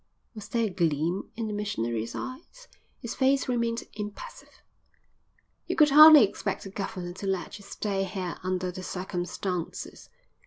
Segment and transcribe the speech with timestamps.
[0.33, 2.67] Was there a gleam in the missionary's eyes?
[3.01, 4.63] His face remained impassive.
[5.67, 10.09] "You could hardly expect the governor to let you stay here under the circumstances."